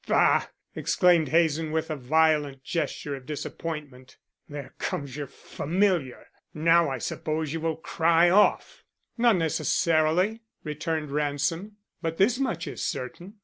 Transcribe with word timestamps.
"Bah!" 0.07 0.47
exclaimed 0.75 1.27
Hazen 1.29 1.71
with 1.71 1.91
a 1.91 1.95
violent 1.95 2.63
gesture 2.63 3.13
of 3.15 3.27
disappointment. 3.27 4.17
"There 4.49 4.73
comes 4.79 5.15
your 5.15 5.27
familiar. 5.27 6.25
Now 6.55 6.89
I 6.89 6.97
suppose 6.97 7.53
you 7.53 7.61
will 7.61 7.75
cry 7.75 8.31
off." 8.31 8.83
"Not 9.15 9.35
necessarily," 9.35 10.41
returned 10.63 11.11
Ransom. 11.11 11.73
"But 12.01 12.17
this 12.17 12.39
much 12.39 12.65
is 12.65 12.83
certain. 12.83 13.35